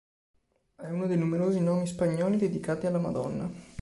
[0.77, 3.47] È uno dei numerosi nomi spagnoli dedicati alla Madonna.